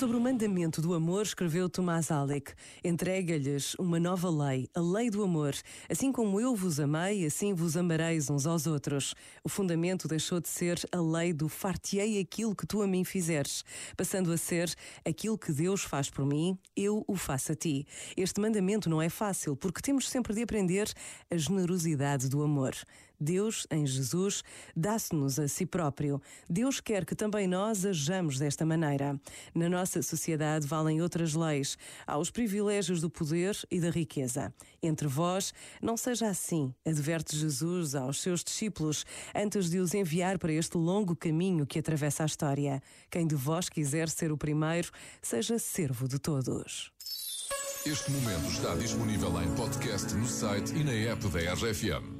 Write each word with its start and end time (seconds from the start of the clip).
Sobre 0.00 0.16
o 0.16 0.20
mandamento 0.20 0.80
do 0.80 0.94
amor, 0.94 1.24
escreveu 1.24 1.68
Tomás 1.68 2.10
Alec: 2.10 2.54
Entrega-lhes 2.82 3.74
uma 3.74 4.00
nova 4.00 4.30
lei, 4.30 4.66
a 4.74 4.80
lei 4.80 5.10
do 5.10 5.22
amor. 5.22 5.54
Assim 5.90 6.10
como 6.10 6.40
eu 6.40 6.56
vos 6.56 6.80
amei, 6.80 7.26
assim 7.26 7.52
vos 7.52 7.76
amareis 7.76 8.30
uns 8.30 8.46
aos 8.46 8.66
outros. 8.66 9.14
O 9.44 9.48
fundamento 9.50 10.08
deixou 10.08 10.40
de 10.40 10.48
ser 10.48 10.80
a 10.90 10.98
lei 10.98 11.34
do 11.34 11.50
farteei 11.50 12.18
aquilo 12.18 12.56
que 12.56 12.66
tu 12.66 12.80
a 12.80 12.86
mim 12.86 13.04
fizeres, 13.04 13.62
passando 13.94 14.32
a 14.32 14.38
ser 14.38 14.74
aquilo 15.04 15.36
que 15.36 15.52
Deus 15.52 15.82
faz 15.82 16.08
por 16.08 16.24
mim, 16.24 16.58
eu 16.74 17.04
o 17.06 17.14
faço 17.14 17.52
a 17.52 17.54
ti. 17.54 17.86
Este 18.16 18.40
mandamento 18.40 18.88
não 18.88 19.02
é 19.02 19.10
fácil, 19.10 19.54
porque 19.54 19.82
temos 19.82 20.08
sempre 20.08 20.32
de 20.32 20.40
aprender 20.40 20.90
a 21.30 21.36
generosidade 21.36 22.26
do 22.26 22.42
amor. 22.42 22.74
Deus, 23.20 23.66
em 23.70 23.86
Jesus, 23.86 24.42
dá-se-nos 24.74 25.38
a 25.38 25.46
si 25.46 25.66
próprio. 25.66 26.22
Deus 26.48 26.80
quer 26.80 27.04
que 27.04 27.14
também 27.14 27.46
nós 27.46 27.84
ajamos 27.84 28.38
desta 28.38 28.64
maneira. 28.64 29.20
Na 29.54 29.68
nossa 29.68 29.89
sociedade 30.02 30.66
valem 30.66 31.02
outras 31.02 31.34
leis. 31.34 31.76
Há 32.06 32.16
os 32.16 32.30
privilégios 32.30 33.00
do 33.00 33.10
poder 33.10 33.56
e 33.70 33.80
da 33.80 33.90
riqueza. 33.90 34.54
Entre 34.82 35.08
vós, 35.08 35.52
não 35.82 35.96
seja 35.96 36.28
assim, 36.28 36.74
adverte 36.86 37.36
Jesus 37.36 37.94
aos 37.94 38.20
seus 38.20 38.44
discípulos 38.44 39.04
antes 39.34 39.68
de 39.68 39.78
os 39.78 39.94
enviar 39.94 40.38
para 40.38 40.52
este 40.52 40.76
longo 40.76 41.16
caminho 41.16 41.66
que 41.66 41.78
atravessa 41.78 42.22
a 42.22 42.26
história. 42.26 42.82
Quem 43.10 43.26
de 43.26 43.34
vós 43.34 43.68
quiser 43.68 44.08
ser 44.08 44.30
o 44.30 44.36
primeiro, 44.36 44.90
seja 45.20 45.58
servo 45.58 46.06
de 46.06 46.18
todos. 46.18 46.92
Este 47.86 48.10
momento 48.10 48.46
está 48.50 48.74
disponível 48.74 49.42
em 49.42 49.54
podcast 49.54 50.14
no 50.14 50.26
site 50.26 50.74
e 50.74 50.84
na 50.84 50.92
app 50.92 51.26
da 51.28 51.54
RFM. 51.54 52.19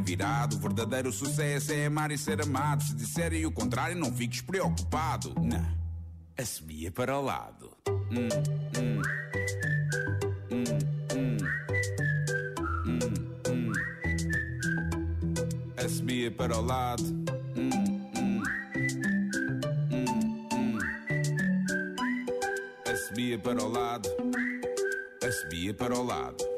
virado. 0.00 0.56
O 0.56 0.58
verdadeiro 0.58 1.12
sucesso 1.12 1.72
é 1.72 1.86
amar 1.86 2.10
e 2.10 2.18
ser 2.18 2.40
amado. 2.42 2.82
Se 2.82 2.94
disserem 2.94 3.46
o 3.46 3.52
contrário, 3.52 3.96
não 3.96 4.12
fiques 4.12 4.40
preocupado. 4.40 5.34
Não, 5.40 5.66
assobia 6.36 6.90
para 6.90 7.18
o 7.18 7.22
lado. 7.22 7.70
Hum, 7.88 8.28
hum. 8.80 9.02
Assobia 15.76 16.30
para 16.30 16.58
o 16.58 16.60
lado. 16.60 17.04
Hum, 17.56 17.70
hum. 18.16 18.42
Hum, 19.90 20.48
hum. 20.52 20.78
Assobia 22.92 23.38
para 23.38 23.62
o 23.62 23.68
lado. 23.68 24.08
Assobia 25.24 25.74
para 25.74 25.98
o 25.98 26.02
lado. 26.02 26.57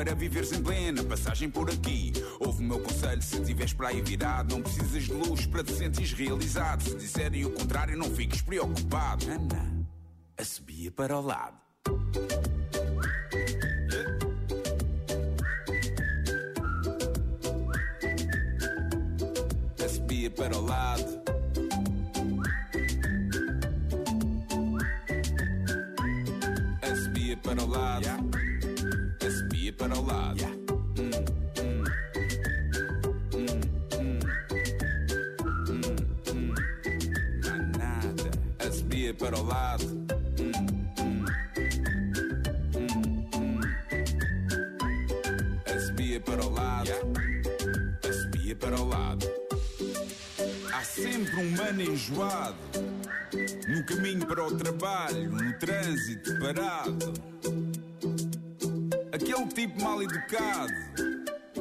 Para 0.00 0.14
viveres 0.14 0.50
em 0.50 0.62
plena 0.62 1.04
passagem 1.04 1.50
por 1.50 1.68
aqui. 1.68 2.10
Ouve 2.38 2.64
o 2.64 2.66
meu 2.66 2.80
conselho 2.80 3.20
se 3.20 3.38
tiveres 3.42 3.74
para 3.74 3.88
aí 3.88 4.00
virar 4.00 4.42
não 4.44 4.62
precisas 4.62 5.02
de 5.02 5.12
luz 5.12 5.44
para 5.44 5.62
te 5.62 5.74
sentires 5.74 6.14
realizado. 6.14 6.82
Se 6.82 6.96
disserem 6.96 7.44
o 7.44 7.50
contrário, 7.50 7.98
não 7.98 8.10
fiques 8.10 8.40
preocupado. 8.40 9.26
Ana, 9.30 9.86
a 10.38 10.42
subia 10.42 10.90
para 10.90 11.18
o 11.18 11.20
lado. 11.20 11.58
A 19.84 19.88
subia 19.90 20.30
para 20.30 20.56
o 20.56 20.64
lado. 20.64 21.22
A 26.80 27.36
para 27.42 27.62
o 27.62 27.66
lado. 27.68 28.06
A 28.08 28.49
subia 29.70 29.72
para 29.72 29.98
o 29.98 30.04
lado. 30.04 30.60
para 39.14 39.36
o 39.36 39.42
lado. 39.42 40.10
A 45.66 45.80
subia 45.80 46.20
para 46.20 46.46
o 46.46 46.50
lado. 46.50 46.90
A 48.08 48.12
subia 48.12 48.56
para 48.56 48.80
o 48.80 48.88
lado. 48.88 49.30
Há 50.72 50.84
sempre 50.84 51.36
um 51.36 51.50
mano 51.50 51.82
enjoado. 51.82 52.56
No 53.68 53.84
caminho 53.84 54.26
para 54.26 54.44
o 54.44 54.56
trabalho, 54.56 55.30
no 55.30 55.52
trânsito 55.58 56.38
parado. 56.40 57.30
Aquele 59.20 59.46
tipo 59.48 59.82
mal 59.82 60.02
educado 60.02 60.72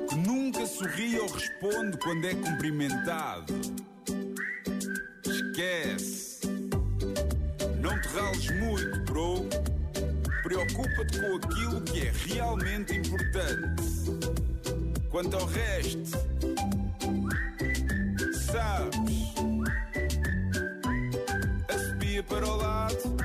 que 0.07 0.15
nunca 0.15 0.65
sorri 0.65 1.19
ou 1.19 1.27
responde 1.27 1.97
quando 1.97 2.25
é 2.25 2.33
cumprimentado. 2.33 3.53
Esquece 5.25 6.39
não 7.81 7.99
te 7.99 8.07
rales 8.07 8.49
muito, 8.51 8.99
bro. 9.01 9.45
Preocupa-te 10.41 11.19
com 11.19 11.35
aquilo 11.35 11.81
que 11.81 12.07
é 12.07 12.13
realmente 12.27 12.97
importante. 12.97 13.83
Quanto 15.09 15.35
ao 15.35 15.45
resto, 15.45 16.17
sabes? 18.33 19.33
A 21.67 22.23
para 22.23 22.47
o 22.47 22.55
lado. 22.55 23.18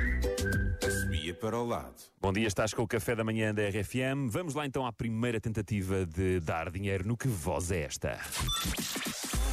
Para 1.44 1.58
o 1.58 1.66
lado. 1.66 1.92
Bom 2.22 2.32
dia, 2.32 2.46
estás 2.46 2.72
com 2.72 2.80
o 2.80 2.88
café 2.88 3.14
da 3.14 3.22
manhã 3.22 3.52
da 3.54 3.68
RFM. 3.68 4.30
Vamos 4.30 4.54
lá 4.54 4.64
então 4.64 4.86
à 4.86 4.90
primeira 4.90 5.38
tentativa 5.38 6.06
de 6.06 6.40
dar 6.40 6.70
dinheiro 6.70 7.06
no 7.06 7.18
que 7.18 7.28
voz 7.28 7.70
é 7.70 7.82
esta. 7.82 8.18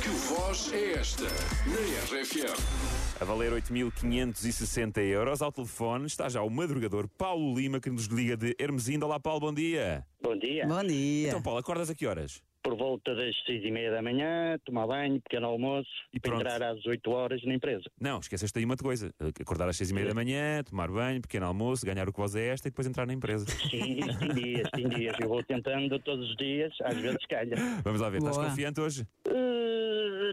Que 0.02 0.08
voz 0.08 0.72
é 0.72 0.94
esta 0.94 1.26
na 1.26 2.18
RFM? 2.18 3.20
A 3.20 3.26
valer 3.26 3.52
8.560 3.52 5.00
euros 5.00 5.42
ao 5.42 5.52
telefone 5.52 6.06
está 6.06 6.30
já 6.30 6.42
o 6.42 6.50
madrugador 6.50 7.10
Paulo 7.10 7.60
Lima 7.60 7.82
que 7.82 7.90
nos 7.90 8.06
liga 8.06 8.38
de 8.38 8.56
Hermesindo. 8.58 9.06
Olá 9.06 9.20
Paulo, 9.20 9.42
bom 9.42 9.54
dia. 9.54 10.08
Bom 10.24 10.40
dia. 10.40 10.66
Bom 10.66 10.84
dia. 10.86 11.28
Então 11.28 11.42
Paulo, 11.42 11.60
acordas 11.60 11.90
a 11.90 11.94
que 11.94 12.08
horas? 12.08 12.42
Por 12.64 12.78
volta 12.78 13.16
das 13.16 13.36
seis 13.46 13.64
e 13.64 13.72
meia 13.72 13.92
da 13.92 14.02
manhã, 14.02 14.58
tomar 14.66 14.88
banho, 14.88 15.20
pequeno 15.22 15.48
almoço, 15.48 15.90
e 16.14 16.20
para 16.20 16.36
entrar 16.36 16.62
às 16.62 16.86
8 16.86 17.12
horas 17.12 17.44
na 17.44 17.54
empresa. 17.54 17.84
Não, 18.00 18.20
esqueceste 18.20 18.58
aí 18.60 18.66
uma 18.66 18.78
coisa. 18.78 19.14
Acordar 19.40 19.68
às 19.68 19.78
seis 19.78 19.90
e 19.90 19.94
meia 19.94 20.08
da 20.08 20.14
manhã, 20.14 20.64
tomar 20.64 20.90
banho, 20.90 21.22
pequeno 21.22 21.46
almoço, 21.46 21.86
ganhar 21.86 22.08
o 22.08 22.14
que 22.14 22.20
vós 22.20 22.36
é 22.36 22.48
esta 22.48 22.68
e 22.68 22.72
depois 22.72 22.88
entrar 22.88 23.06
na 23.06 23.14
empresa. 23.14 23.46
Sim, 23.46 24.00
tem 24.20 24.30
dias, 24.30 24.70
tem 24.72 24.90
dias. 24.90 25.16
Eu 25.20 25.30
vou 25.30 25.44
tentando 25.44 26.00
todos 26.00 26.30
os 26.30 26.36
dias, 26.38 26.74
às 26.84 26.98
vezes 26.98 27.26
calha. 27.28 27.56
Vamos 27.84 28.02
lá 28.02 28.10
ver, 28.10 28.20
Boa. 28.20 28.32
estás 28.32 28.50
confiante 28.50 28.80
hoje? 28.80 29.08
Uh 29.28 29.62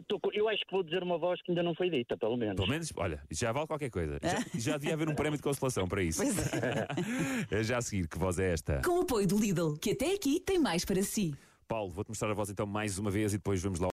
tô, 0.06 0.20
eu 0.32 0.48
acho 0.48 0.64
que 0.64 0.72
vou 0.72 0.82
dizer 0.82 1.02
uma 1.02 1.19
voz 1.19 1.40
que 1.42 1.50
ainda 1.50 1.62
não 1.62 1.75
foi 1.75 1.90
dita, 1.90 2.16
pelo 2.16 2.36
menos. 2.36 2.56
Pelo 2.56 2.69
menos, 2.69 2.92
olha, 2.96 3.20
já 3.30 3.52
vale 3.52 3.66
qualquer 3.66 3.90
coisa. 3.90 4.19
Já, 4.22 4.44
já 4.54 4.78
devia 4.78 4.94
haver 4.94 5.08
um 5.08 5.14
prémio 5.14 5.36
de 5.36 5.42
consolação 5.42 5.86
para 5.86 6.02
isso. 6.02 6.22
É. 6.22 7.62
já 7.62 7.78
a 7.78 7.82
seguir, 7.82 8.06
que 8.08 8.19
voz 8.19 8.38
é 8.38 8.52
esta? 8.52 8.82
Com 8.84 8.98
o 8.98 9.02
apoio 9.02 9.26
do 9.26 9.38
Lidl, 9.38 9.76
que 9.78 9.90
até 9.90 10.14
aqui 10.14 10.40
tem 10.40 10.58
mais 10.58 10.84
para 10.84 11.02
si. 11.02 11.34
Paulo, 11.69 11.93
vou-te 11.93 12.09
mostrar 12.09 12.31
a 12.31 12.35
voz 12.35 12.49
então 12.49 12.67
mais 12.67 12.99
uma 12.99 13.11
vez 13.11 13.35
e 13.35 13.37
depois 13.37 13.62
vamos 13.62 13.79
lá. 13.79 13.87